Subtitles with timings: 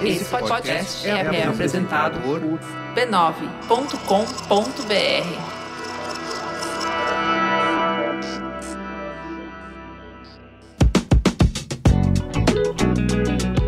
[0.00, 2.40] Esse podcast é, é apresentado por
[2.94, 3.66] b9.com.br.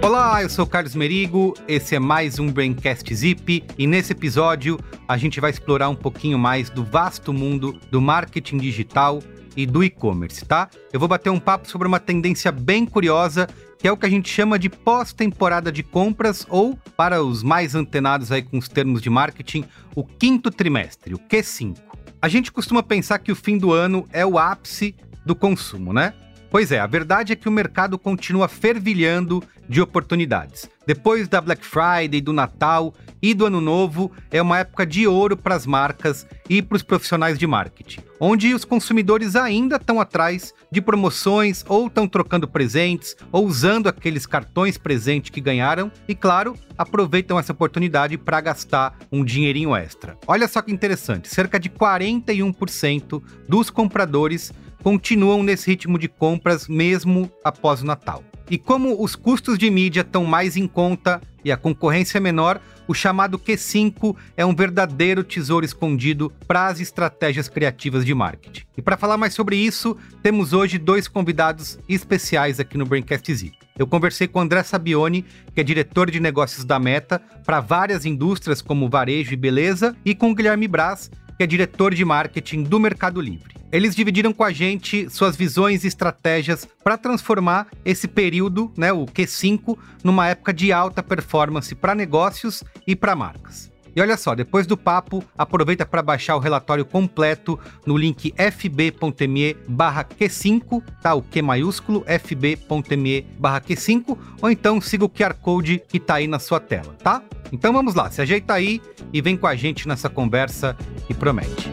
[0.00, 4.78] Olá, eu sou Carlos Merigo, esse é mais um Braincast Zip e nesse episódio
[5.08, 9.20] a gente vai explorar um pouquinho mais do vasto mundo do marketing digital
[9.56, 10.70] e do e-commerce, tá?
[10.92, 14.10] Eu vou bater um papo sobre uma tendência bem curiosa que é o que a
[14.10, 19.00] gente chama de pós-temporada de compras ou, para os mais antenados aí com os termos
[19.00, 19.64] de marketing,
[19.94, 21.76] o quinto trimestre, o Q5.
[22.20, 26.12] A gente costuma pensar que o fim do ano é o ápice do consumo, né?
[26.50, 30.68] Pois é, a verdade é que o mercado continua fervilhando de oportunidades.
[30.86, 35.36] Depois da Black Friday, do Natal e do Ano Novo, é uma época de ouro
[35.36, 40.54] para as marcas e para os profissionais de marketing, onde os consumidores ainda estão atrás
[40.72, 46.54] de promoções ou estão trocando presentes ou usando aqueles cartões presente que ganharam e, claro,
[46.78, 50.16] aproveitam essa oportunidade para gastar um dinheirinho extra.
[50.26, 54.50] Olha só que interessante, cerca de 41% dos compradores
[54.82, 58.22] continuam nesse ritmo de compras mesmo após o Natal.
[58.50, 62.60] E como os custos de mídia estão mais em conta e a concorrência é menor,
[62.86, 68.62] o chamado Q5 é um verdadeiro tesouro escondido para as estratégias criativas de marketing.
[68.76, 73.52] E para falar mais sobre isso, temos hoje dois convidados especiais aqui no Braincast Z.
[73.78, 78.62] Eu conversei com André Sabione, que é diretor de negócios da Meta para várias indústrias
[78.62, 83.20] como varejo e beleza, e com Guilherme Braz, que é diretor de marketing do Mercado
[83.20, 83.54] Livre.
[83.70, 89.06] Eles dividiram com a gente suas visões e estratégias para transformar esse período, né, o
[89.06, 93.70] Q5, numa época de alta performance para negócios e para marcas.
[93.94, 99.56] E olha só, depois do papo, aproveita para baixar o relatório completo no link fb.me
[99.66, 101.14] barra Q5, tá?
[101.14, 106.26] O Q maiúsculo, fb.me barra Q5, ou então siga o QR Code que tá aí
[106.26, 107.22] na sua tela, tá?
[107.52, 108.80] Então vamos lá, se ajeita aí
[109.12, 111.70] e vem com a gente nessa conversa que promete.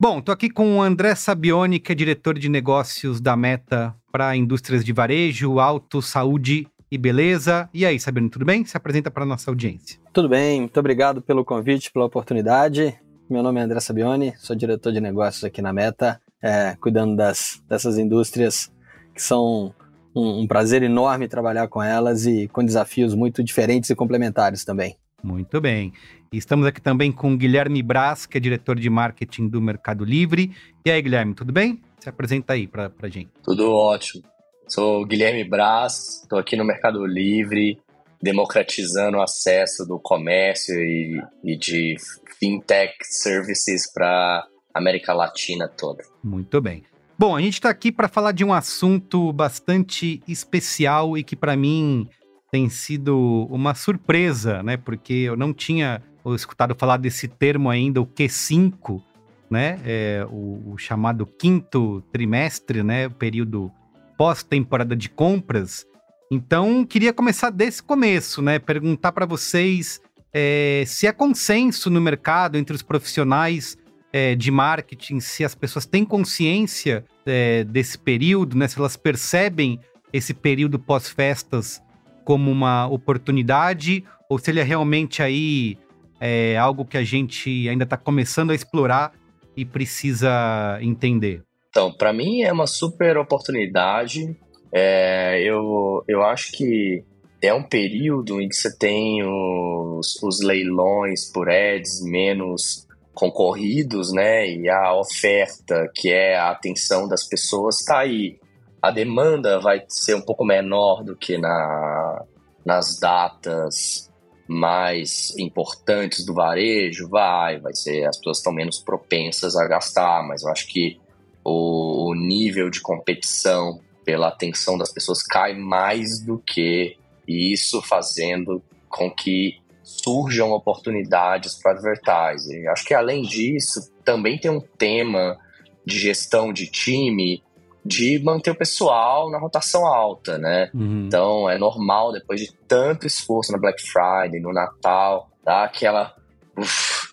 [0.00, 4.36] Bom, tô aqui com o André Sabione, que é diretor de negócios da Meta para
[4.36, 7.68] indústrias de varejo, auto, saúde e beleza.
[7.74, 8.64] E aí, Sabione, tudo bem?
[8.64, 9.98] Se apresenta para nossa audiência.
[10.12, 12.96] Tudo bem, muito obrigado pelo convite, pela oportunidade.
[13.28, 17.60] Meu nome é André Sabione, sou diretor de negócios aqui na Meta, é, cuidando das,
[17.68, 18.72] dessas indústrias
[19.12, 19.74] que são
[20.18, 24.96] um, um prazer enorme trabalhar com elas e com desafios muito diferentes e complementares também.
[25.22, 25.92] Muito bem.
[26.32, 30.52] Estamos aqui também com Guilherme Braz, que é diretor de marketing do Mercado Livre.
[30.84, 31.80] E aí, Guilherme, tudo bem?
[31.98, 33.30] Se apresenta aí para a gente.
[33.42, 34.22] Tudo ótimo.
[34.68, 37.80] Sou Guilherme Braz, estou aqui no Mercado Livre,
[38.20, 41.96] democratizando o acesso do comércio e, e de
[42.38, 46.04] fintech services para América Latina toda.
[46.22, 46.84] Muito bem.
[47.18, 51.56] Bom, a gente está aqui para falar de um assunto bastante especial e que para
[51.56, 52.08] mim
[52.48, 54.76] tem sido uma surpresa, né?
[54.76, 59.02] Porque eu não tinha escutado falar desse termo ainda, o Q5,
[59.50, 59.80] né?
[59.84, 63.08] É, o, o, chamado quinto trimestre, né?
[63.08, 63.72] O período
[64.16, 65.86] pós-temporada de compras.
[66.30, 68.60] Então, queria começar desse começo, né?
[68.60, 70.00] Perguntar para vocês
[70.32, 73.77] é, se é consenso no mercado entre os profissionais
[74.12, 78.66] é, de marketing, se as pessoas têm consciência é, desse período, né?
[78.68, 79.78] Se elas percebem
[80.12, 81.82] esse período pós-festas
[82.24, 85.78] como uma oportunidade ou se ele é realmente aí
[86.20, 89.12] é, algo que a gente ainda está começando a explorar
[89.56, 91.42] e precisa entender?
[91.70, 94.36] Então, para mim é uma super oportunidade.
[94.72, 97.04] É, eu, eu acho que
[97.40, 102.87] é um período em que você tem os, os leilões por ads menos
[103.18, 104.48] concorridos, né?
[104.48, 108.38] E a oferta, que é a atenção das pessoas, está aí
[108.80, 112.24] a demanda vai ser um pouco menor do que na,
[112.64, 114.08] nas datas
[114.46, 120.42] mais importantes do varejo, vai, vai ser, as pessoas estão menos propensas a gastar, mas
[120.42, 120.98] eu acho que
[121.44, 128.62] o, o nível de competição pela atenção das pessoas cai mais do que isso fazendo
[128.88, 132.66] com que surjam oportunidades para advertising.
[132.68, 135.38] Acho que além disso, também tem um tema
[135.84, 137.42] de gestão de time
[137.84, 140.70] de manter o pessoal na rotação alta, né?
[140.74, 141.06] Uhum.
[141.06, 146.14] Então é normal, depois de tanto esforço na Black Friday, no Natal, dar aquela.
[146.58, 147.08] Uf,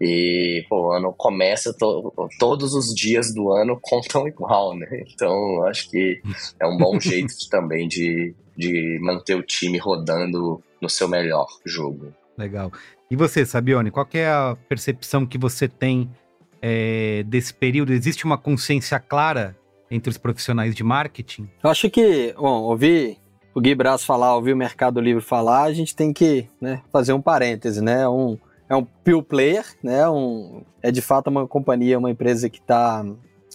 [0.00, 4.86] e, pô, o ano começa, to, todos os dias do ano contam igual, né?
[5.12, 6.20] Então acho que
[6.60, 12.12] é um bom jeito também de, de manter o time rodando no seu melhor jogo.
[12.36, 12.72] Legal.
[13.10, 16.10] E você, Sabione, qual é a percepção que você tem
[16.62, 17.92] é, desse período?
[17.92, 19.56] Existe uma consciência clara
[19.90, 21.48] entre os profissionais de marketing?
[21.62, 23.18] Eu acho que, bom, ouvir
[23.54, 27.12] o Gui Braz falar, ouvir o Mercado Livre falar, a gente tem que né, fazer
[27.12, 28.08] um parêntese, né?
[28.08, 28.38] Um,
[28.68, 30.08] é um pure player, né?
[30.08, 33.04] Um, é de fato uma companhia, uma empresa que está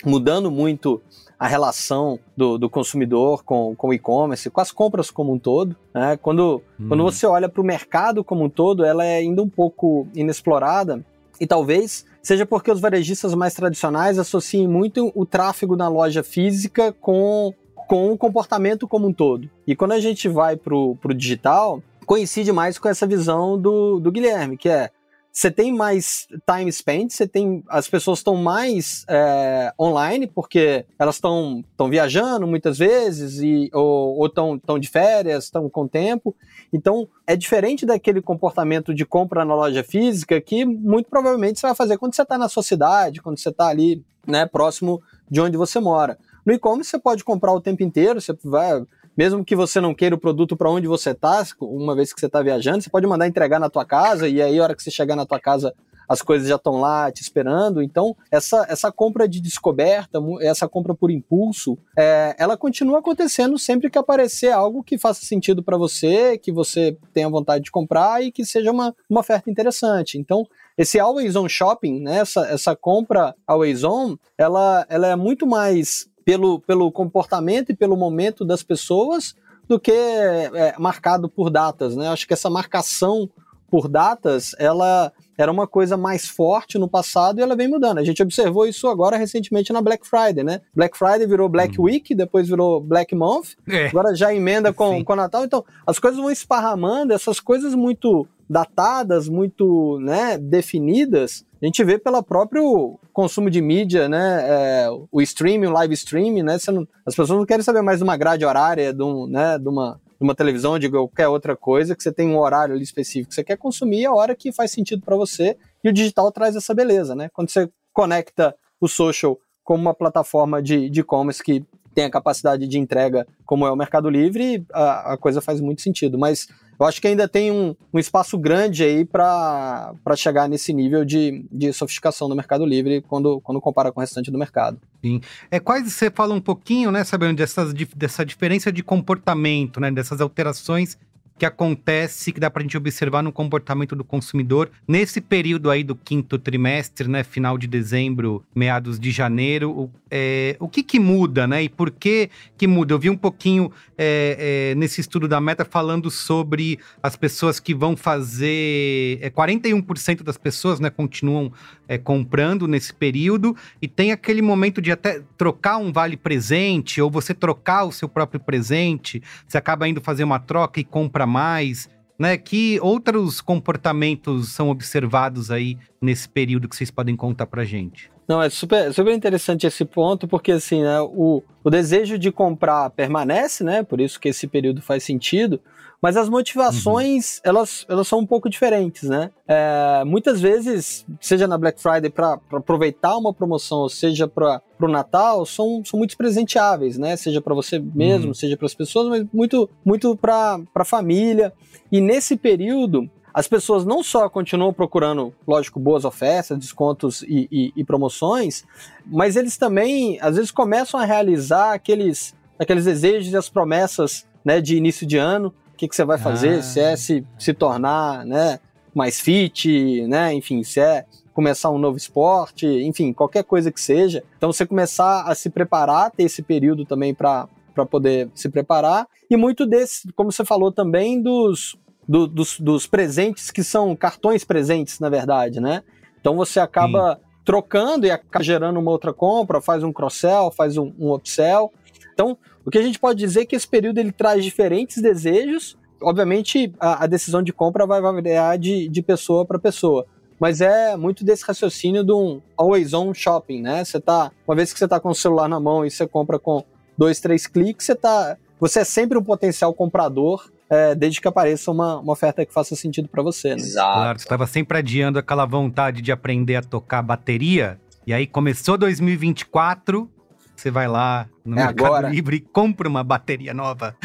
[0.05, 1.01] mudando muito
[1.37, 5.75] a relação do, do consumidor com, com o e-commerce, com as compras como um todo.
[5.93, 6.17] Né?
[6.21, 6.87] Quando, hum.
[6.87, 11.03] quando você olha para o mercado como um todo, ela é ainda um pouco inexplorada
[11.39, 16.93] e talvez seja porque os varejistas mais tradicionais associem muito o tráfego na loja física
[16.93, 19.49] com, com o comportamento como um todo.
[19.67, 24.11] E quando a gente vai para o digital, coincide mais com essa visão do, do
[24.11, 24.89] Guilherme, que é
[25.33, 31.15] você tem mais time spent, você tem as pessoas estão mais é, online porque elas
[31.15, 36.35] estão estão viajando muitas vezes e ou estão estão de férias, estão com tempo.
[36.71, 41.75] Então é diferente daquele comportamento de compra na loja física que muito provavelmente você vai
[41.75, 45.57] fazer quando você está na sua cidade, quando você está ali, né, próximo de onde
[45.57, 46.15] você mora.
[46.45, 48.83] No e-commerce você pode comprar o tempo inteiro, você vai
[49.15, 52.25] mesmo que você não queira o produto para onde você está, uma vez que você
[52.25, 54.91] está viajando, você pode mandar entregar na tua casa e aí a hora que você
[54.91, 55.73] chegar na tua casa
[56.07, 57.81] as coisas já estão lá te esperando.
[57.81, 63.89] Então, essa, essa compra de descoberta, essa compra por impulso, é, ela continua acontecendo sempre
[63.89, 68.31] que aparecer algo que faça sentido para você, que você tenha vontade de comprar e
[68.31, 70.17] que seja uma, uma oferta interessante.
[70.17, 70.45] Então,
[70.77, 76.07] esse always on shopping, né, essa, essa compra always on, ela, ela é muito mais
[76.25, 79.35] pelo, pelo comportamento e pelo momento das pessoas
[79.67, 82.07] do que é, marcado por datas, né?
[82.09, 83.29] Acho que essa marcação
[83.73, 87.97] por datas, ela era uma coisa mais forte no passado e ela vem mudando.
[87.97, 90.61] A gente observou isso agora recentemente na Black Friday, né?
[90.75, 91.85] Black Friday virou Black hum.
[91.85, 93.87] Week, depois virou Black Month, é.
[93.87, 95.43] agora já emenda com, com Natal.
[95.43, 101.97] Então, as coisas vão esparramando, essas coisas muito datadas, muito né, definidas, a gente vê
[101.97, 104.41] pelo próprio consumo de mídia, né?
[104.43, 106.57] É, o streaming, o live streaming, né?
[106.67, 109.69] Não, as pessoas não querem saber mais de uma grade horária, de, um, né, de,
[109.69, 113.33] uma, de uma televisão, de qualquer outra coisa, que você tem um horário ali específico.
[113.33, 116.73] Você quer consumir a hora que faz sentido para você, e o digital traz essa
[116.73, 117.29] beleza, né?
[117.31, 121.65] Quando você conecta o social como uma plataforma de e-commerce que
[121.95, 125.81] tem a capacidade de entrega como é o Mercado Livre, a, a coisa faz muito
[125.81, 126.17] sentido.
[126.17, 126.47] Mas
[126.79, 131.45] eu acho que ainda tem um, um espaço grande aí para chegar nesse nível de,
[131.51, 134.79] de sofisticação do Mercado Livre quando, quando compara com o restante do mercado.
[135.03, 135.21] Sim.
[135.51, 140.21] É quase você fala um pouquinho, né, sabendo dessas, dessa diferença de comportamento, né, dessas
[140.21, 140.97] alterações
[141.37, 145.83] que acontece, que dá para a gente observar no comportamento do consumidor nesse período aí
[145.83, 150.99] do quinto trimestre, né, final de dezembro, meados de janeiro, o, é, o que que
[150.99, 152.93] muda, né, e por que que muda?
[152.93, 157.73] Eu vi um pouquinho é, é, nesse estudo da Meta falando sobre as pessoas que
[157.73, 161.51] vão fazer, é, 41% das pessoas, né, continuam
[161.87, 167.09] é, comprando nesse período e tem aquele momento de até trocar um vale presente ou
[167.09, 171.25] você trocar o seu próprio presente, você acaba indo fazer uma troca e compra compra
[171.25, 171.89] mais,
[172.19, 172.37] né?
[172.37, 178.11] Que outros comportamentos são observados aí nesse período que vocês podem contar pra gente?
[178.27, 182.89] Não, é super, super interessante esse ponto, porque assim, né, o, o desejo de comprar
[182.91, 183.83] permanece, né?
[183.83, 185.59] Por isso que esse período faz sentido,
[186.03, 187.41] mas as motivações, uhum.
[187.45, 189.31] elas, elas são um pouco diferentes, né?
[189.47, 194.87] É, muitas vezes, seja na Black Friday para aproveitar uma promoção, ou seja para o
[194.89, 197.15] Natal, são, são muito presenteáveis, né?
[197.15, 198.33] Seja para você mesmo, uhum.
[198.33, 201.53] seja para as pessoas, mas muito, muito para a família.
[201.89, 207.73] E nesse período, as pessoas não só continuam procurando, lógico, boas ofertas, descontos e, e,
[207.77, 208.65] e, promoções,
[209.05, 214.59] mas eles também, às vezes, começam a realizar aqueles, aqueles desejos e as promessas né,
[214.59, 216.61] de início de ano que, que você vai fazer, ah.
[216.61, 218.59] se é se, se tornar né,
[218.93, 224.23] mais fit, né, enfim, se é começar um novo esporte, enfim, qualquer coisa que seja.
[224.37, 227.47] Então você começar a se preparar, ter esse período também para
[227.89, 229.07] poder se preparar.
[229.29, 231.75] E muito desse, como você falou também, dos,
[232.07, 235.83] do, dos, dos presentes que são cartões presentes, na verdade, né?
[236.21, 237.21] Então você acaba Sim.
[237.43, 241.71] trocando e acaba gerando uma outra compra, faz um cross-sell, faz um, um upsell.
[242.13, 245.77] Então, o que a gente pode dizer é que esse período ele traz diferentes desejos.
[246.01, 250.05] Obviamente, a, a decisão de compra vai variar de, de pessoa para pessoa.
[250.39, 253.83] Mas é muito desse raciocínio de um always on shopping, né?
[253.85, 256.37] Você tá, uma vez que você está com o celular na mão e você compra
[256.37, 256.63] com
[256.97, 261.71] dois, três cliques, você tá, você é sempre um potencial comprador é, desde que apareça
[261.71, 263.49] uma, uma oferta que faça sentido para você.
[263.49, 263.55] Né?
[263.55, 263.93] Exato.
[263.93, 268.77] Claro, você estava sempre adiando aquela vontade de aprender a tocar bateria, e aí começou
[268.77, 270.09] 2024,
[270.55, 272.09] você vai lá no é Mercado agora.
[272.09, 273.95] Livre e compra uma bateria nova.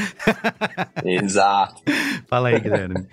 [1.05, 1.83] Exato.
[2.27, 3.07] Fala aí, Guilherme.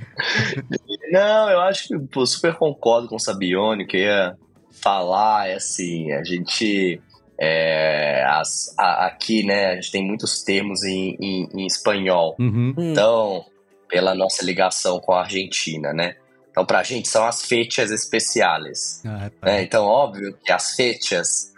[1.11, 4.35] Não, eu acho que pô, super concordo com o Sabione, que ia
[4.81, 7.01] falar, é assim, a gente
[7.37, 12.35] É, as, a, aqui, né, a gente tem muitos termos em, em, em espanhol.
[12.39, 12.73] Uhum.
[12.77, 12.91] Hum.
[12.91, 13.45] Então,
[13.89, 16.15] pela nossa ligação com a Argentina, né?
[16.49, 19.01] Então, pra gente, são as fechas especiais.
[19.05, 19.47] Ah, tá.
[19.47, 19.63] né?
[19.63, 21.53] Então, óbvio que as fechas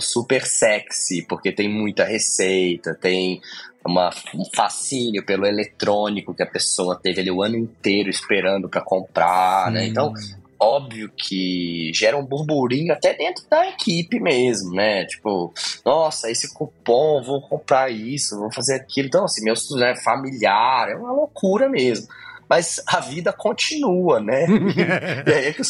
[0.00, 3.40] super sexy, porque tem muita receita, tem
[3.86, 8.80] uma, um fascínio pelo eletrônico que a pessoa teve ali o ano inteiro esperando para
[8.80, 9.86] comprar, né?
[9.86, 10.12] Então,
[10.60, 15.04] óbvio que gera um burburinho até dentro da equipe mesmo, né?
[15.06, 15.52] Tipo,
[15.84, 19.08] nossa, esse cupom, vou comprar isso, vou fazer aquilo.
[19.08, 22.08] Então, assim, meu né, familiar, é uma loucura mesmo.
[22.48, 24.46] Mas a vida continua, né?
[25.26, 25.64] E aí é que eu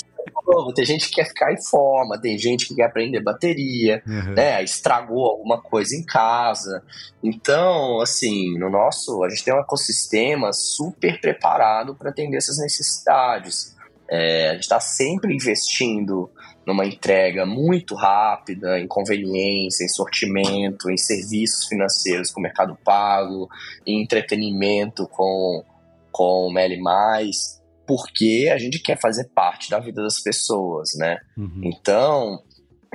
[0.74, 4.34] tem gente que quer ficar em forma, tem gente que quer aprender bateria, Uhum.
[4.34, 4.62] né?
[4.62, 6.82] Estragou alguma coisa em casa.
[7.22, 13.76] Então, assim, no nosso, a gente tem um ecossistema super preparado para atender essas necessidades.
[14.10, 16.30] É, a gente está sempre investindo
[16.66, 23.48] numa entrega muito rápida, em conveniência, em sortimento, em serviços financeiros com o Mercado Pago,
[23.86, 25.64] em entretenimento com,
[26.12, 27.57] com o Meli Mais,
[27.88, 31.16] porque a gente quer fazer parte da vida das pessoas, né?
[31.38, 31.62] Uhum.
[31.64, 32.42] Então,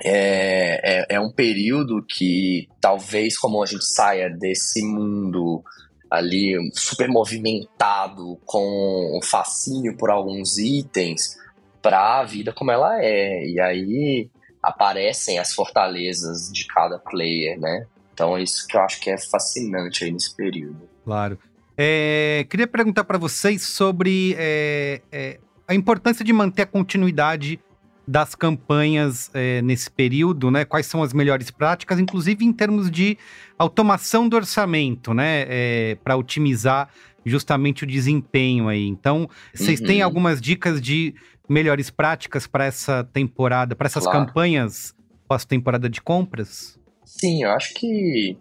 [0.04, 5.64] é, é, é um período que talvez como a gente saia desse mundo
[6.12, 11.38] ali super movimentado, com um fascínio por alguns itens,
[11.82, 13.48] para a vida como ela é.
[13.48, 14.30] E aí
[14.62, 17.88] aparecem as fortalezas de cada player, né?
[18.14, 20.88] Então é isso que eu acho que é fascinante aí nesse período.
[21.04, 21.40] Claro.
[21.78, 27.60] É, queria perguntar para vocês sobre é, é, a importância de manter a continuidade
[28.06, 30.66] das campanhas é, nesse período, né?
[30.66, 33.18] Quais são as melhores práticas, inclusive em termos de
[33.58, 35.96] automação do orçamento, né?
[36.04, 36.90] para otimizar
[37.26, 38.86] justamente o desempenho aí.
[38.86, 39.86] Então, vocês Uhum.
[39.88, 41.16] têm algumas dicas de
[41.48, 44.26] melhores práticas para essa temporada, para essas Claro.
[44.26, 44.94] campanhas
[45.28, 46.78] pós-temporada de compras?
[47.06, 48.38] Sim, eu acho que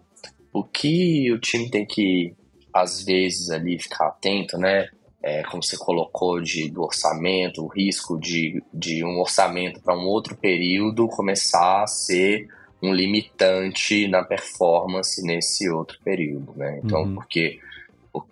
[0.51, 2.33] o que o time tem que,
[2.73, 4.87] às vezes, ali ficar atento, né?
[5.21, 10.05] É, como você colocou de, do orçamento, o risco de, de um orçamento para um
[10.05, 12.47] outro período começar a ser
[12.81, 16.81] um limitante na performance nesse outro período, né?
[16.83, 17.15] Então, Uhum.
[17.15, 17.59] porque,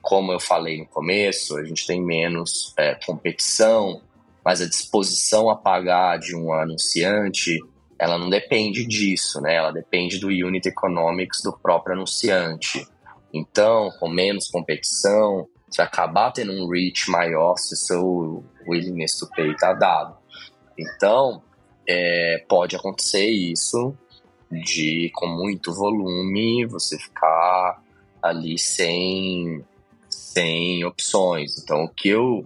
[0.01, 4.01] como eu falei no começo, a gente tem menos é, competição,
[4.43, 7.57] mas a disposição a pagar de um anunciante
[8.01, 9.53] ela não depende disso, né?
[9.53, 12.83] Ela depende do unit economics do próprio anunciante.
[13.33, 19.17] Então, com menos competição, você vai acabar tendo um reach maior se o seu willingness
[19.17, 20.17] to pay está dado.
[20.77, 21.41] Então,
[21.87, 23.95] é, pode acontecer isso
[24.51, 27.81] de, com muito volume, você ficar
[28.21, 29.63] ali sem,
[30.09, 31.57] sem opções.
[31.57, 32.45] Então, o que eu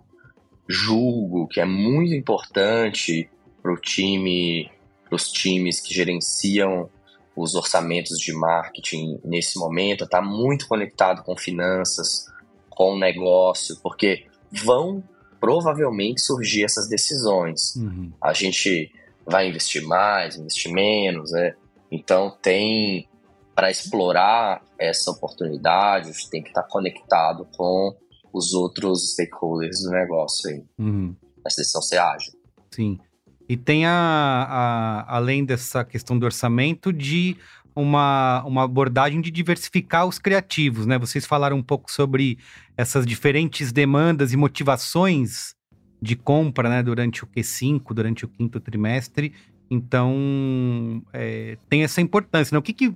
[0.68, 3.30] julgo que é muito importante
[3.62, 4.72] para o time
[5.06, 6.90] para os times que gerenciam
[7.36, 12.26] os orçamentos de marketing nesse momento, está muito conectado com finanças,
[12.70, 14.26] com negócio, porque
[14.64, 15.04] vão
[15.40, 17.76] provavelmente surgir essas decisões.
[17.76, 18.12] Uhum.
[18.22, 18.92] A gente
[19.26, 21.56] vai investir mais, investir menos, né?
[21.92, 23.08] Então tem
[23.54, 27.96] para explorar essa oportunidade, a gente tem que estar conectado com
[28.34, 30.64] os outros stakeholders do negócio aí.
[30.78, 31.16] Uhum.
[31.46, 32.34] Essa decisão ser ágil.
[32.72, 33.00] Sim.
[33.48, 37.38] E tem a, a- além dessa questão do orçamento, de
[37.76, 40.98] uma, uma abordagem de diversificar os criativos, né?
[40.98, 42.38] Vocês falaram um pouco sobre
[42.78, 45.56] essas diferentes demandas e motivações
[46.02, 46.82] de compra, né?
[46.82, 49.34] Durante o Q5, durante o quinto trimestre.
[49.70, 52.60] Então, é, tem essa importância, né?
[52.60, 52.94] O que, que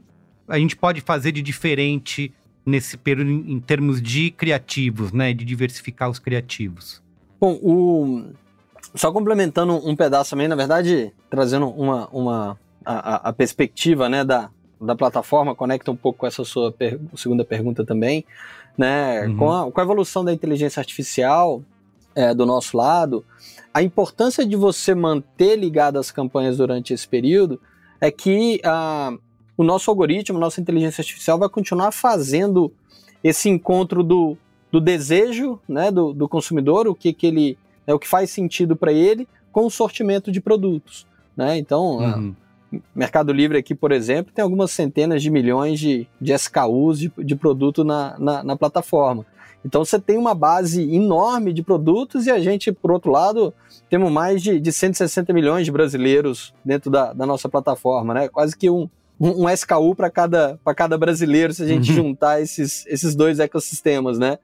[0.48, 2.32] a gente pode fazer de diferente
[2.66, 5.34] nesse período em, termos de criativos, né?
[5.34, 7.04] De diversificar os criativos.
[7.40, 8.34] Bom, o...
[8.96, 14.24] só complementando um pedaço também, na verdade, trazendo uma, uma a, a- a perspectiva né,
[14.24, 18.26] da, da plataforma, conecta um pouco com essa sua per- segunda pergunta também,
[18.78, 19.28] né?
[19.28, 19.38] Uhum.
[19.38, 21.62] Com, a, com a evolução da inteligência artificial
[22.16, 23.24] é, do nosso lado,
[23.74, 27.60] a importância de você manter ligado as campanhas durante esse período
[28.02, 29.14] é que ah,
[29.58, 32.72] o nosso algoritmo, a nossa inteligência artificial vai continuar fazendo
[33.24, 34.38] esse encontro do,
[34.72, 37.58] do desejo né, do, do consumidor, o que, que ele
[37.90, 41.08] é o que faz sentido para ele, com o sortimento de produtos.
[41.36, 41.58] Né?
[41.58, 42.36] Então, Uhum.
[42.94, 47.36] Mercado Livre aqui, por exemplo, tem algumas centenas de milhões de, de SKUs de, de
[47.36, 49.26] produto na, na, na plataforma.
[49.66, 53.52] Então você tem uma base enorme de produtos e a gente, por outro lado,
[53.90, 58.30] temos mais de, de 160 milhões de brasileiros dentro da, da nossa plataforma, né?
[58.30, 58.88] Quase que um,
[59.20, 61.96] um, um SKU para cada, pra cada brasileiro se a gente Uhum.
[61.96, 64.38] juntar esses, esses dois ecossistemas, né?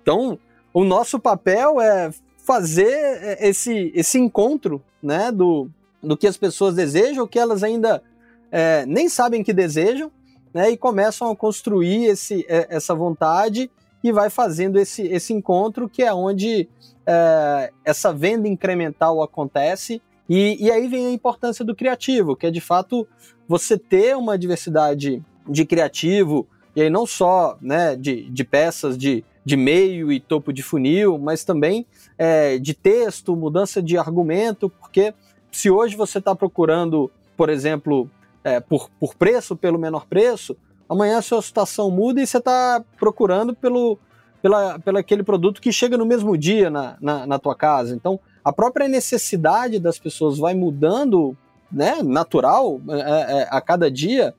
[0.00, 0.38] Então,
[0.72, 2.10] o nosso papel é
[2.42, 5.68] fazer esse, esse encontro, né, do,
[6.02, 8.02] do que as pessoas desejam, o que elas ainda
[8.50, 10.10] é, nem sabem que desejam,
[10.52, 13.70] né, e começam a construir esse, é, essa vontade
[14.02, 16.68] e vai fazendo esse, esse encontro que é onde
[17.06, 20.02] é, essa venda incremental acontece.
[20.28, 23.06] E, e aí vem a importância do criativo, que é de fato
[23.46, 29.24] você ter uma diversidade de criativo, e aí não só né, de, de peças de,
[29.44, 35.12] de meio e topo de funil, mas também é, de texto, mudança de argumento, porque
[35.50, 38.08] se hoje você está procurando, por exemplo,
[38.44, 40.56] é, por, por preço, pelo menor preço,
[40.88, 43.98] amanhã a sua situação muda e você está procurando pelo,
[44.40, 47.94] pela, pelo aquele produto que chega no mesmo dia na, na, na tua casa.
[47.94, 51.36] Então, a própria necessidade das pessoas vai mudando,
[51.70, 54.34] né, natural, é, é, a cada dia,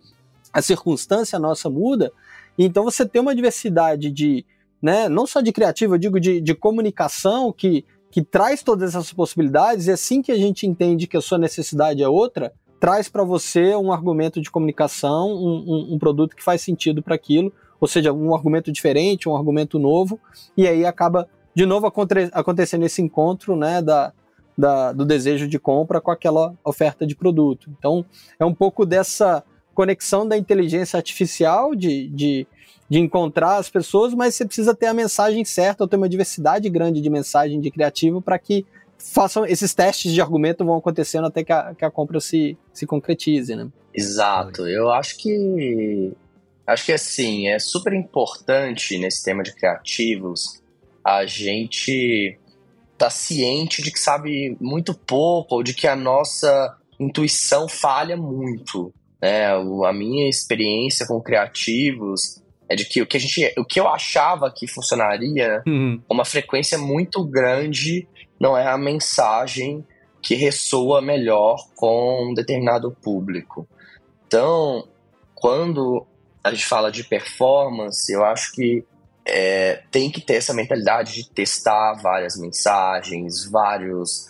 [0.52, 2.12] a circunstância nossa muda,
[2.58, 4.46] então você tem uma diversidade de,
[4.84, 9.14] né, não só de criativa, eu digo de, de comunicação que, que traz todas essas
[9.14, 13.24] possibilidades, e assim que a gente entende que a sua necessidade é outra, traz para
[13.24, 17.88] você um argumento de comunicação, um, um, um produto que faz sentido para aquilo, ou
[17.88, 20.20] seja, um argumento diferente, um argumento novo,
[20.58, 21.88] e aí acaba de novo
[22.34, 24.12] acontecendo esse encontro né, da,
[24.58, 27.70] da, do desejo de compra com aquela oferta de produto.
[27.80, 28.04] Então,
[28.38, 32.48] é um pouco dessa conexão da inteligência artificial de, de,
[32.90, 36.70] de encontrar as pessoas, mas você precisa ter a mensagem certa, ou ter uma diversidade
[36.70, 38.66] grande de mensagem de criativo para que
[38.98, 42.86] façam esses testes de argumento vão acontecendo até que a, que a compra se, se
[42.86, 43.68] concretize, né?
[43.94, 44.68] Exato.
[44.68, 46.12] Eu acho que
[46.66, 50.64] acho que assim, é super importante nesse tema de criativos
[51.04, 52.40] a gente
[52.98, 58.94] tá ciente de que sabe muito pouco ou de que a nossa intuição falha muito.
[59.22, 59.48] Né?
[59.48, 62.42] A minha experiência com criativos
[62.74, 66.02] é de que o que, a gente, o que eu achava que funcionaria uhum.
[66.10, 68.08] uma frequência muito grande
[68.40, 69.86] não é a mensagem
[70.22, 73.68] que ressoa melhor com um determinado público.
[74.28, 74.88] Então,
[75.36, 76.06] quando
[76.44, 78.84] a gente fala de performance, eu acho que
[79.26, 84.28] é, tem que ter essa mentalidade de testar várias mensagens, vários,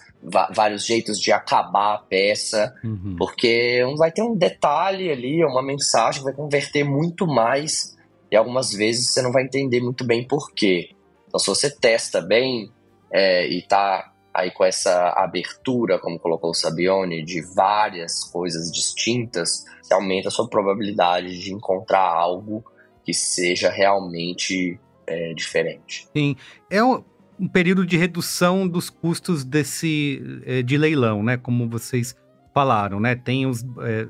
[0.52, 3.16] vários jeitos de acabar a peça, uhum.
[3.18, 7.93] porque vai ter um detalhe ali, uma mensagem que vai converter muito mais
[8.34, 10.90] e algumas vezes você não vai entender muito bem por quê.
[11.28, 12.72] Então, se você testa bem
[13.12, 19.64] é, e tá aí com essa abertura, como colocou o Sabione, de várias coisas distintas,
[19.80, 22.66] você aumenta a sua probabilidade de encontrar algo
[23.06, 26.08] que seja realmente é, diferente.
[26.12, 26.36] Sim,
[26.72, 27.04] é um,
[27.40, 31.38] um, período de redução dos custos desse é, de leilão, né?
[31.38, 32.16] Como vocês
[32.52, 33.16] falaram, né?
[33.16, 34.08] Tem os, é,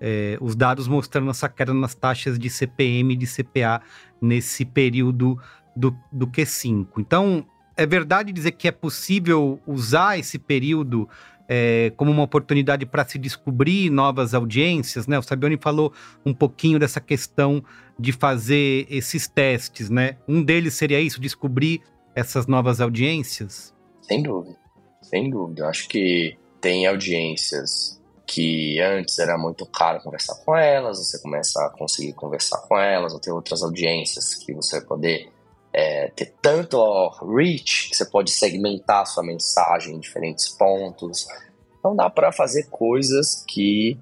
[0.00, 3.80] é os dados mostrando essa queda nas taxas de CPM e de CPA
[4.20, 5.38] nesse período
[5.74, 6.86] do, do Q5.
[6.98, 11.08] Então, é verdade dizer que é possível usar esse período
[11.48, 15.18] é, como uma oportunidade para se descobrir novas audiências, né?
[15.18, 15.92] O Sabione falou
[16.24, 17.62] um pouquinho dessa questão
[17.98, 20.16] de fazer esses testes, né?
[20.26, 21.82] Um deles seria isso, descobrir
[22.14, 23.74] essas novas audiências?
[24.02, 24.56] Sem dúvida,
[25.02, 25.62] sem dúvida.
[25.62, 27.95] Eu acho que tem audiências
[28.26, 33.14] que antes era muito caro conversar com elas, você começa a conseguir conversar com elas,
[33.14, 35.32] ou ter outras audiências que você vai poder
[35.72, 36.76] é, ter tanto
[37.36, 41.26] reach, que você pode segmentar a sua mensagem em diferentes pontos.
[41.78, 43.96] Então dá para fazer coisas que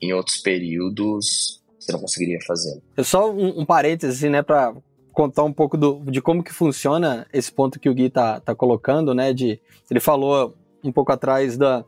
[0.00, 2.80] em outros períodos você não conseguiria fazer.
[2.96, 4.72] É só um, um parêntese, né, para
[5.12, 8.54] contar um pouco do, de como que funciona esse ponto que o Gui tá, tá
[8.54, 11.84] colocando, né, de ele falou um pouco atrás da,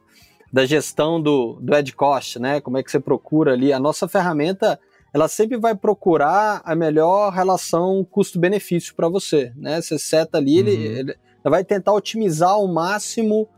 [0.52, 4.08] da gestão do, do Ed Cost, né, como é que você procura ali, a nossa
[4.08, 4.78] ferramenta
[5.12, 9.80] ela sempre vai procurar a melhor relação custo-benefício para você, né?
[9.80, 10.68] Você seta ali, uhum.
[10.68, 13.48] ele, ele vai tentar otimizar ao máximo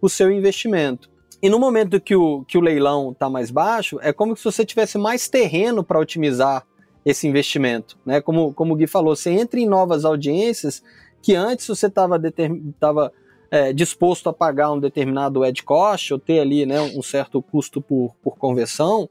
[0.00, 1.10] o seu investimento.
[1.42, 4.64] E no momento que o, que o leilão está mais baixo, é como se você
[4.64, 6.66] tivesse mais terreno para otimizar
[7.04, 7.98] esse investimento.
[8.04, 8.20] Né?
[8.20, 10.82] Como, como o Gui falou, você entra em novas audiências
[11.22, 13.12] que antes você estava
[13.50, 17.80] é, disposto a pagar um determinado ad cost, ou ter ali né, um certo custo
[17.80, 19.08] por, por conversão.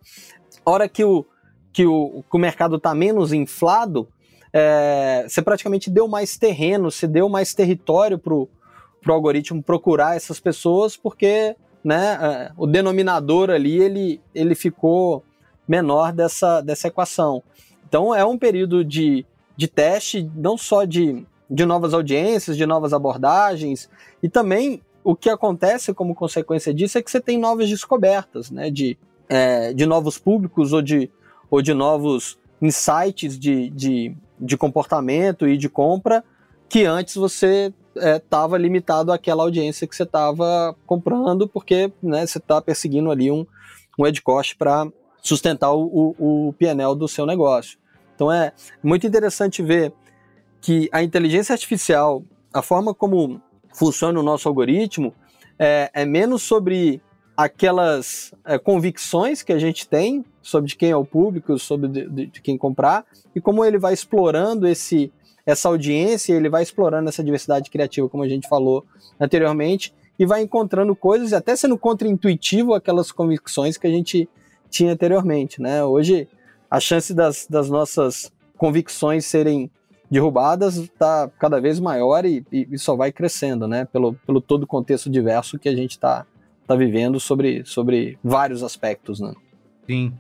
[0.66, 1.26] A hora que o,
[1.74, 4.08] que o, que o mercado está menos inflado,
[4.54, 8.48] é, você praticamente deu mais terreno, você deu mais território para o
[9.08, 15.24] algoritmo procurar essas pessoas, porque né, é, o denominador ali ele, ele ficou
[15.68, 17.44] menor dessa, dessa equação.
[17.88, 19.26] Então é um período de,
[19.56, 23.90] de teste, não só de, de novas audiências, de novas abordagens,
[24.22, 28.70] e também o que acontece como consequência disso é que você tem novas descobertas, né,
[28.70, 31.10] de, é, de novos públicos ou de,
[31.50, 36.24] ou de novos insights de, de, de comportamento e de compra
[36.68, 42.38] que antes você estava é, limitado àquela audiência que você estava comprando, porque né, você
[42.38, 43.46] está perseguindo ali um,
[43.98, 44.88] um ad cost para
[45.22, 47.80] sustentar o, o, o PNL do seu negócio.
[48.16, 49.92] Então é muito interessante ver
[50.62, 53.42] que a inteligência artificial, a forma como
[53.74, 55.14] funciona o nosso algoritmo,
[55.58, 57.02] é, é menos sobre
[57.36, 62.10] aquelas é, convicções que a gente tem sobre de quem é o público, sobre de,
[62.10, 65.12] de, de, quem comprar, e como ele vai explorando esse,
[65.46, 68.84] essa audiência, ele vai explorando essa diversidade criativa, como a gente falou
[69.20, 74.28] anteriormente, e vai encontrando coisas, até sendo contra-intuitivo aquelas convicções que a gente
[74.70, 75.62] tinha anteriormente.
[75.62, 75.84] Né?
[75.84, 76.28] Hoje,
[76.70, 79.72] a chance das, das nossas convicções serem
[80.10, 83.86] derrubadas está cada vez maior e, e, só vai crescendo, né?
[83.86, 86.26] Pelo, pelo todo o contexto diverso que a gente está
[86.66, 89.34] tá vivendo sobre, sobre vários aspectos, né?
[89.88, 90.14] Sim.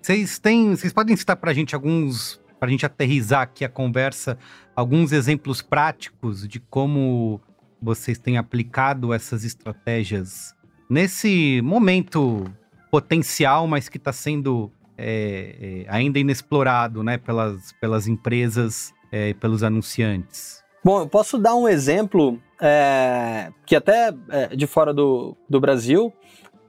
[0.00, 3.68] Vocês têm, vocês podem citar para a gente alguns, para a gente aterrizar aqui a
[3.68, 4.38] conversa,
[4.74, 7.40] alguns exemplos práticos de como
[7.80, 10.54] vocês têm aplicado essas estratégias
[10.90, 12.44] nesse momento
[12.90, 19.62] potencial, mas que está sendo é, é, ainda inexplorado, né, pelas, pelas empresas é, pelos
[19.62, 20.62] anunciantes?
[20.84, 26.12] Bom, eu posso dar um exemplo é, que até é de fora do, do Brasil,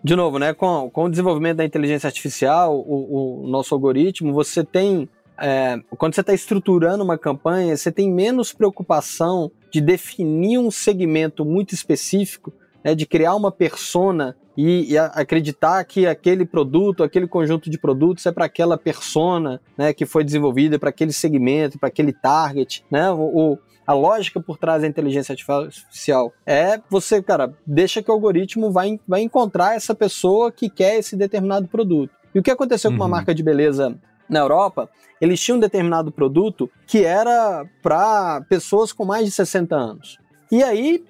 [0.04, 4.63] de novo, né, com, com o desenvolvimento da inteligência artificial, o, o nosso algoritmo, você
[4.63, 5.10] tem
[5.41, 11.45] é, quando você está estruturando uma campanha, você tem menos preocupação de definir um segmento
[11.45, 12.52] muito específico,
[12.84, 18.26] né, de criar uma persona e, e acreditar que aquele produto, aquele conjunto de produtos
[18.26, 22.84] é para aquela persona né, que foi desenvolvida, para aquele segmento, para aquele target.
[22.91, 23.10] Né?
[23.10, 23.22] O,
[23.54, 28.69] o, a lógica por trás da inteligência artificial é você, cara, deixa que o algoritmo
[28.69, 32.12] vai, vai encontrar essa pessoa que quer esse determinado produto.
[32.36, 32.98] E o que aconteceu uhum.
[32.98, 33.12] com uma uhum.
[33.12, 34.89] marca de beleza na Europa?
[35.22, 40.17] Eles tinham um determinado produto que era para pessoas com mais de 60 anos.
[40.52, 41.06] E aí,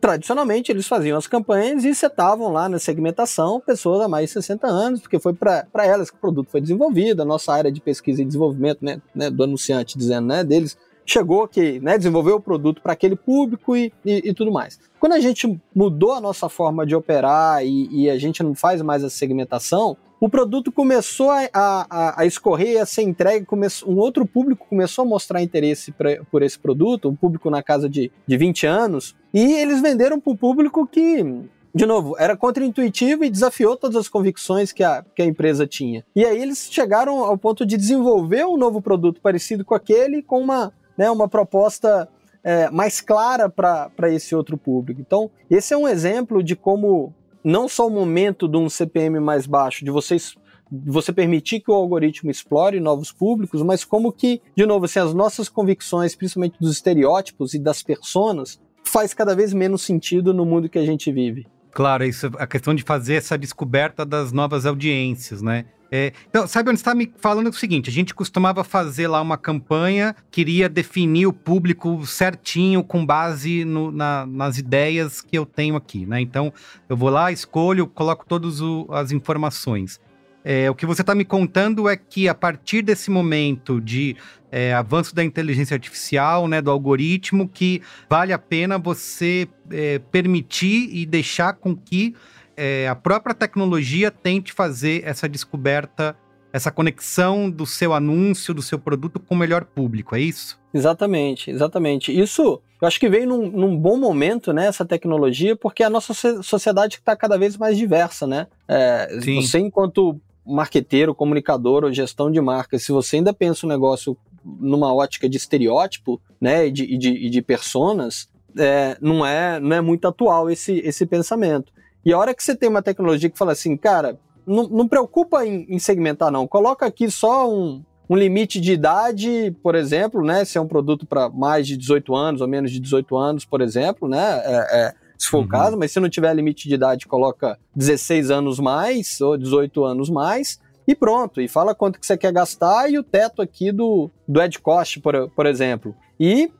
[0.00, 4.66] tradicionalmente eles faziam as campanhas e setavam lá na segmentação pessoas a mais de 60
[4.66, 8.22] anos, porque foi para elas que o produto foi desenvolvido, a nossa área de pesquisa
[8.22, 12.80] e desenvolvimento né, né do anunciante dizendo né, deles chegou que né, desenvolveu o produto
[12.80, 14.78] para aquele público e, e, e, tudo mais.
[15.00, 18.80] Quando a gente mudou a nossa forma de operar e, e a gente não faz
[18.80, 23.46] mais a segmentação, o produto começou a, a, a escorrer, a ser entregue,
[23.86, 27.88] um outro público começou a mostrar interesse pra, por esse produto, um público na casa
[27.88, 31.24] de, de 20 anos, e eles venderam para um público que
[31.72, 36.04] de novo, era contra-intuitivo e desafiou todas as convicções que a, que a empresa tinha.
[36.14, 40.40] E aí eles chegaram ao ponto de desenvolver um novo produto parecido com aquele, com
[40.40, 42.08] uma, né, uma proposta
[42.42, 45.00] é, mais clara para esse outro público.
[45.00, 49.46] Então, esse é um exemplo de como não só o momento de um CPM mais
[49.46, 50.36] baixo, de vocês
[50.72, 55.12] você permitir que o algoritmo explore novos públicos, mas como que, de novo, assim, as
[55.12, 60.68] nossas convicções, principalmente dos estereótipos e das personas, faz cada vez menos sentido no mundo
[60.68, 61.46] que a gente vive.
[61.72, 65.66] Claro, isso, a questão de fazer essa descoberta das novas audiências, né?
[65.92, 69.36] É, então, sabe onde está me falando o seguinte: a gente costumava fazer lá uma
[69.36, 75.74] campanha, queria definir o público certinho com base no, na, nas ideias que eu tenho
[75.74, 76.20] aqui, né?
[76.20, 76.52] Então,
[76.88, 80.00] eu vou lá, escolho, coloco todas as informações.
[80.44, 84.16] É, o que você está me contando é que a partir desse momento de
[84.50, 90.88] é, avanço da inteligência artificial, né, do algoritmo, que vale a pena você é, permitir
[90.94, 92.14] e deixar com que
[92.56, 96.16] é, a própria tecnologia tente fazer essa descoberta,
[96.52, 100.58] essa conexão do seu anúncio, do seu produto com o melhor público, é isso?
[100.72, 102.18] Exatamente, exatamente.
[102.18, 106.14] Isso eu acho que veio num, num bom momento, né, essa tecnologia, porque a nossa
[106.42, 108.46] sociedade está cada vez mais diversa, né?
[108.66, 110.18] É, você, enquanto
[110.50, 115.36] marqueteiro, comunicador ou gestão de marca, se você ainda pensa o negócio numa ótica de
[115.36, 120.08] estereótipo, né, e de, e de, e de personas, é, não, é, não é muito
[120.08, 121.72] atual esse, esse pensamento.
[122.04, 125.46] E a hora que você tem uma tecnologia que fala assim, cara, não, não preocupa
[125.46, 126.46] em, em, segmentar, não.
[126.46, 130.44] Coloca aqui só um, um limite de idade, por exemplo, né?
[130.44, 133.60] Se é um produto para mais de 18 anos ou menos de 18 anos, por
[133.60, 134.42] exemplo, né?
[134.44, 135.44] É, é, se for uhum.
[135.44, 139.84] o caso, mas se não tiver limite de idade, coloca 16 anos mais ou 18
[139.84, 141.42] anos mais e pronto.
[141.42, 144.98] E fala quanto que você quer gastar e o teto aqui do, do Ed Cost,
[145.00, 145.94] por, por exemplo.
[146.18, 146.50] E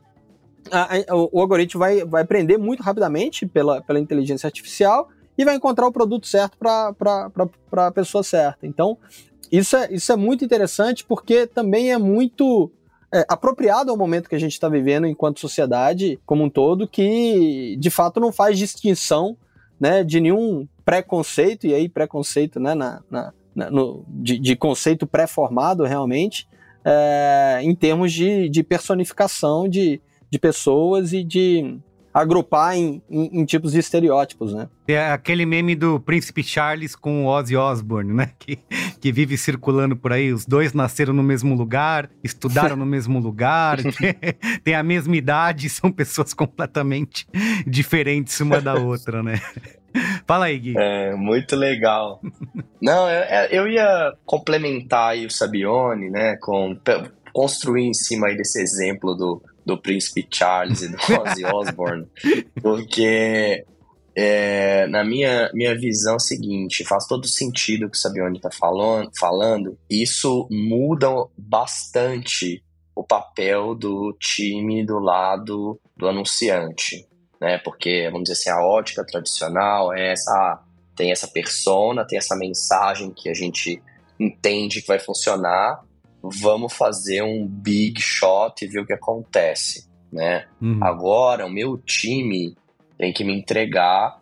[0.69, 5.55] a, a, o, algoritmo vai, vai aprender muito rapidamente pela, pela inteligência artificial e vai
[5.55, 6.93] encontrar o produto certo para
[7.87, 8.67] a pessoa certa.
[8.67, 8.95] Então,
[9.51, 12.71] isso é, isso é muito interessante porque também é muito
[13.13, 17.75] é, apropriado ao momento que a gente está vivendo enquanto sociedade como um todo, que
[17.77, 19.35] de fato não faz distinção
[19.79, 23.33] né, de nenhum preconceito, e aí preconceito né, na, na,
[23.69, 26.47] no, de, de, conceito pré-formado realmente,
[26.85, 31.77] é, em termos de, de personificação de, de pessoas e de,
[32.13, 34.67] agrupar em, em, em, tipos de estereótipos, né?
[34.87, 38.31] É aquele meme do Príncipe Charles com o Ozzy Osbourne, né?
[38.37, 38.59] Que,
[38.99, 40.33] que vive circulando por aí.
[40.33, 43.77] Os dois nasceram no mesmo lugar, estudaram no mesmo lugar,
[44.63, 47.27] têm a mesma idade, são pessoas completamente
[47.65, 49.39] diferentes uma da outra, né?
[50.25, 50.73] Fala aí, Gui.
[50.77, 52.21] É, muito legal.
[52.81, 56.77] Não, eu, é, eu ia complementar aí o Sabione, né, com
[57.33, 62.07] construir em cima aí desse exemplo do, do Príncipe Charles e do Ozzy Osbourne,
[62.61, 63.65] porque
[64.15, 68.49] é, na minha, minha visão é seguinte, faz todo sentido o que o Sabione está
[68.51, 72.63] falando, falando, isso muda bastante
[72.95, 77.07] o papel do time do lado do anunciante,
[77.39, 77.57] né?
[77.59, 80.61] Porque, vamos dizer assim, a ótica tradicional é essa,
[80.95, 83.81] tem essa persona, tem essa mensagem que a gente
[84.19, 85.81] entende que vai funcionar,
[86.21, 90.45] vamos fazer um big shot e ver o que acontece, né?
[90.61, 90.83] Uhum.
[90.83, 92.55] Agora, o meu time
[92.97, 94.19] tem que me entregar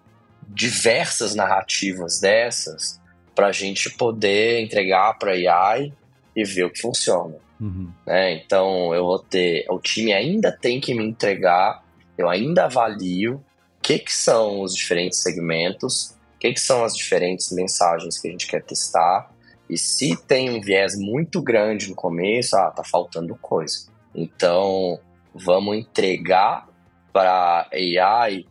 [0.48, 3.00] diversas narrativas dessas
[3.36, 5.94] para a gente poder entregar para AI
[6.36, 7.36] e ver o que funciona.
[7.60, 7.92] Uhum.
[8.06, 8.34] Né?
[8.34, 11.84] Então, eu vou ter, o time ainda tem que me entregar,
[12.18, 16.96] eu ainda avalio o que, que são os diferentes segmentos, o que, que são as
[16.96, 19.30] diferentes mensagens que a gente quer testar
[19.70, 23.88] e se tem um viés muito grande no começo, ah, tá faltando coisa.
[24.16, 25.00] Então,
[25.34, 26.68] vamos entregar
[27.14, 28.46] para AI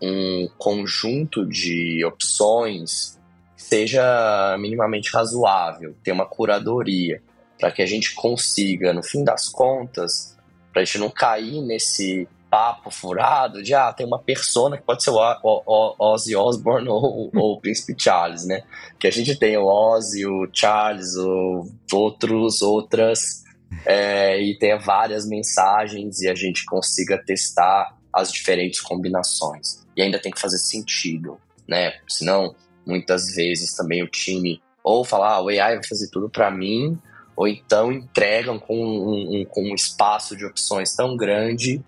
[0.00, 3.20] um conjunto de opções
[3.54, 7.22] que seja minimamente razoável, ter uma curadoria,
[7.58, 10.36] para que a gente consiga, no fim das contas,
[10.72, 15.02] para a gente não cair nesse papo furado de, ah, tem uma persona que pode
[15.02, 18.62] ser o, o, o Ozzy Osbourne ou, ou, o Príncipe Charles, né?
[19.00, 23.42] Que a gente tem o Ozzy, o Charles, o outros, outras,
[23.86, 29.82] é, e tenha várias mensagens e a gente consiga testar as diferentes combinações.
[29.96, 31.94] E ainda tem que fazer sentido, né?
[32.06, 32.54] Senão,
[32.86, 36.98] muitas vezes também o time ou falar, ah, o AI vai fazer tudo para mim,
[37.34, 41.82] ou então entregam com um, um, com um espaço de opções tão grande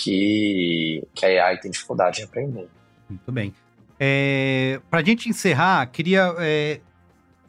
[0.00, 2.68] que, que a AI tem dificuldade de aprender.
[3.08, 3.52] Muito bem.
[3.98, 6.80] É, Para a gente encerrar, queria é,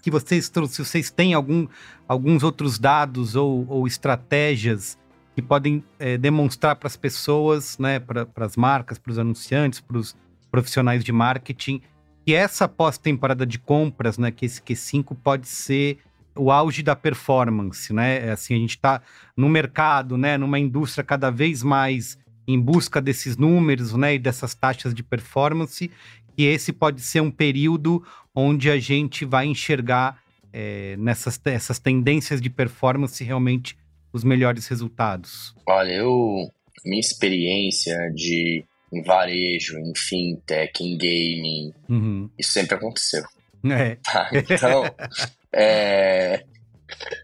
[0.01, 1.65] que vocês, se vocês têm algum,
[2.05, 4.97] alguns outros dados ou, ou estratégias
[5.33, 9.97] que podem é, demonstrar para as pessoas, né, para as marcas, para os anunciantes, para
[9.97, 10.13] os
[10.51, 11.81] profissionais de marketing,
[12.25, 15.99] que essa pós-temporada de compras, né, que esse Q5 pode ser
[16.35, 18.27] o auge da performance, né?
[18.27, 19.01] É assim, a gente está
[19.35, 24.53] no mercado, né, numa indústria cada vez mais em busca desses números né, e dessas
[24.53, 25.91] taxas de performance,
[26.35, 30.21] que esse pode ser um período onde a gente vai enxergar
[30.53, 33.77] é, nessas essas tendências de performance realmente
[34.11, 35.55] os melhores resultados?
[35.65, 36.49] Olha, eu
[36.85, 42.29] minha experiência de em varejo, em fintech, em gaming, uhum.
[42.37, 43.23] isso sempre aconteceu.
[43.63, 43.95] É.
[43.95, 44.83] Tá, então,
[45.53, 46.43] é,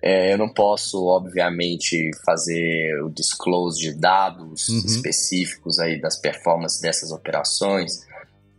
[0.01, 4.79] é, eu não posso, obviamente, fazer o disclose de dados uhum.
[4.85, 8.05] específicos aí das performances dessas operações,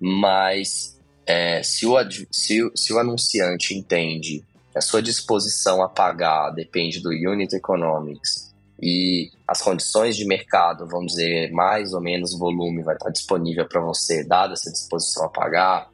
[0.01, 1.95] mas é, se, o,
[2.31, 8.55] se, se o anunciante entende que a sua disposição a pagar depende do unit economics
[8.81, 13.81] e as condições de mercado, vamos dizer, mais ou menos volume vai estar disponível para
[13.81, 15.91] você, dada essa disposição a pagar,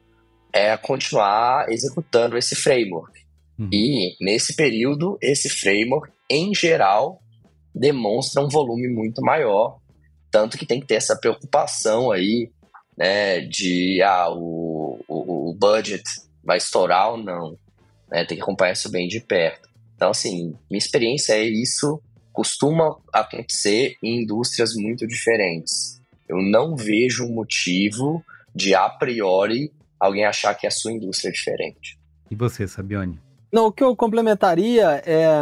[0.53, 3.24] é continuar executando esse framework.
[3.57, 3.69] Uhum.
[3.71, 7.21] E nesse período, esse framework, em geral,
[7.73, 9.79] demonstra um volume muito maior,
[10.31, 12.49] tanto que tem que ter essa preocupação aí,
[12.97, 16.03] né, de ah, o, o, o budget
[16.43, 17.57] vai estourar ou não,
[18.09, 19.69] né, tem que acompanhar isso bem de perto.
[19.95, 26.01] Então, assim, minha experiência é isso, costuma acontecer em indústrias muito diferentes.
[26.27, 31.97] Eu não vejo motivo de, a priori, alguém achar que a sua indústria é diferente.
[32.29, 33.24] E você, Sabione?
[33.55, 35.41] Não, o que eu complementaria é,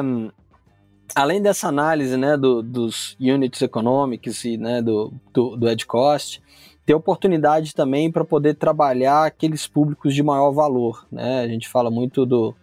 [1.16, 6.40] além dessa análise né, do, dos units economics e né, do, do, do Ed Cost,
[6.86, 11.08] ter oportunidade também para poder trabalhar aqueles públicos de maior valor.
[11.12, 11.40] Né?
[11.40, 12.54] A gente fala muito do,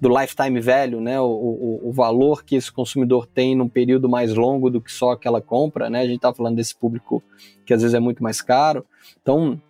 [0.00, 1.20] do lifetime value, né?
[1.20, 5.10] O, o, o, valor que esse consumidor tem num período mais longo do que só
[5.10, 5.90] aquela compra.
[5.90, 6.02] Né?
[6.02, 7.20] A gente está falando desse público
[7.66, 8.86] que às vezes é muito mais caro.
[9.20, 9.60] Então,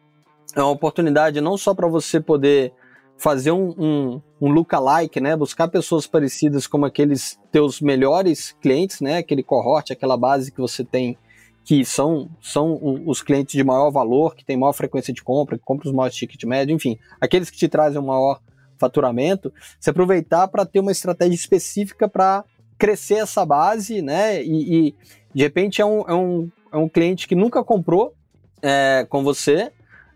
[0.54, 2.74] é uma oportunidade não só para você poder
[3.22, 5.36] fazer um, um, um lookalike, né?
[5.36, 9.18] Buscar pessoas parecidas como aqueles teus melhores clientes, né?
[9.18, 11.16] Aquele cohort, aquela base que você tem
[11.64, 15.64] que são, são os clientes de maior valor, que tem maior frequência de compra, que
[15.64, 18.40] compram os maiores ticket médio, enfim, aqueles que te trazem um maior
[18.76, 22.44] faturamento, se aproveitar para ter uma estratégia específica para
[22.76, 24.42] crescer essa base, né?
[24.42, 24.94] E, e,
[25.32, 28.12] de repente é um, é, um, é um cliente que nunca comprou,
[28.60, 29.70] é, com você.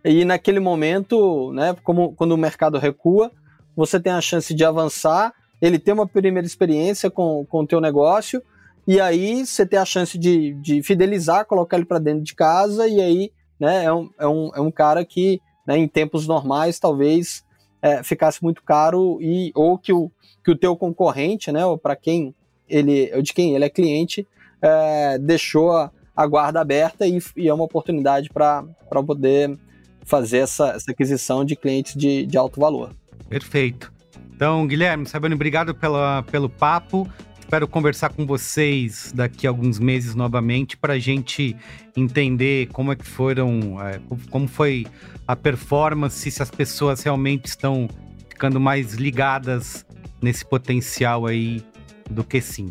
[0.06, 3.32] E naquele momento, né, como quando o mercado recua,
[3.74, 7.80] você tem a chance de avançar, ele tem uma primeira experiência com, com o teu
[7.80, 8.40] negócio,
[8.86, 12.86] e aí você tem a chance de, de fidelizar, colocar ele para dentro de casa,
[12.86, 16.78] e aí né, é, um, é, um, é um cara que né, em tempos normais
[16.78, 17.44] talvez
[17.82, 20.08] é, ficasse muito caro, e ou que o,
[20.44, 22.32] que o teu concorrente, né, ou para quem
[22.68, 24.24] ele, de quem ele é cliente,
[24.62, 28.64] é, deixou a, a, guarda aberta e, e é uma oportunidade para
[29.04, 29.58] poder
[30.06, 32.90] fazer essa, essa aquisição de clientes de, de alto valor.
[33.28, 33.92] Perfeito.
[34.34, 37.10] Então, Guilherme, Sabino, obrigado pela, pelo papo.
[37.38, 41.56] Espero conversar com vocês daqui a alguns meses novamente para a gente
[41.96, 44.86] entender como é que foram, é, como foi
[45.28, 47.88] a performance, se as pessoas realmente estão
[48.28, 49.86] ficando mais ligadas
[50.20, 51.62] nesse potencial aí
[52.10, 52.70] do que sim.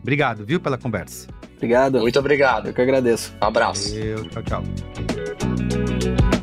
[0.00, 1.28] Obrigado, viu, pela conversa.
[1.56, 2.00] Obrigado.
[2.00, 2.68] Muito obrigado.
[2.68, 3.34] Eu que agradeço.
[3.40, 3.90] Um abraço.
[3.90, 6.33] Valeu, tchau, tchau.